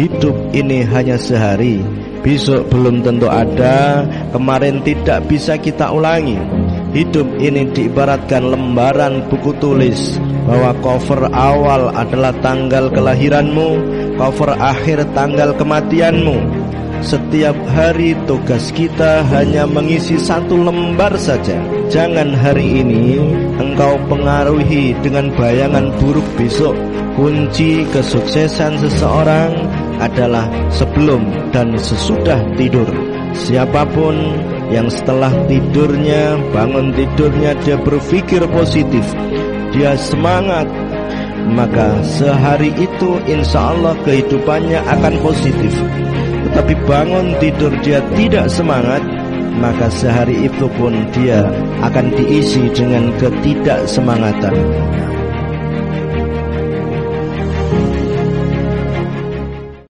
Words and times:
hidup 0.00 0.36
ini 0.56 0.80
hanya 0.88 1.20
sehari. 1.20 1.84
Besok 2.24 2.72
belum 2.72 3.04
tentu 3.04 3.28
ada. 3.28 4.08
Kemarin 4.32 4.80
tidak 4.80 5.28
bisa 5.28 5.60
kita 5.60 5.92
ulangi. 5.92 6.40
Hidup 6.96 7.28
ini 7.36 7.68
diibaratkan 7.70 8.50
lembaran 8.50 9.22
buku 9.30 9.54
tulis 9.62 10.18
Bahwa 10.42 10.74
cover 10.82 11.30
awal 11.30 11.94
adalah 11.94 12.34
tanggal 12.42 12.90
kelahiranmu 12.90 14.00
Cover 14.20 14.52
akhir 14.60 15.16
tanggal 15.16 15.56
kematianmu. 15.56 16.36
Setiap 17.00 17.56
hari 17.72 18.12
tugas 18.28 18.68
kita 18.76 19.24
hanya 19.32 19.64
mengisi 19.64 20.20
satu 20.20 20.60
lembar 20.60 21.16
saja. 21.16 21.56
Jangan 21.88 22.36
hari 22.36 22.84
ini 22.84 23.16
engkau 23.56 23.96
pengaruhi 24.12 24.92
dengan 25.00 25.32
bayangan 25.32 25.88
buruk 25.96 26.28
besok. 26.36 26.76
Kunci 27.16 27.88
kesuksesan 27.88 28.76
seseorang 28.76 29.56
adalah 30.00 30.48
sebelum 30.72 31.52
dan 31.52 31.76
sesudah 31.76 32.40
tidur. 32.56 32.88
Siapa 33.36 33.86
pun 33.94 34.16
yang 34.74 34.90
setelah 34.90 35.30
tidurnya, 35.46 36.40
bangun 36.50 36.90
tidurnya 36.96 37.54
dia 37.62 37.78
berpikir 37.78 38.42
positif, 38.50 39.04
dia 39.70 39.94
semangat, 39.94 40.66
maka 41.52 42.02
sehari 42.02 42.74
itu 42.74 43.22
insya 43.30 43.70
Allah 43.70 43.94
kehidupannya 44.02 44.80
akan 44.82 45.14
positif. 45.22 45.74
Tetapi 46.50 46.74
bangun 46.88 47.38
tidur 47.38 47.70
dia 47.84 48.02
tidak 48.18 48.50
semangat, 48.50 49.02
maka 49.58 49.86
sehari 49.92 50.48
itu 50.48 50.66
pun 50.74 50.94
dia 51.14 51.46
akan 51.84 52.10
diisi 52.16 52.66
dengan 52.74 53.12
ketidaksemangatan. 53.20 54.54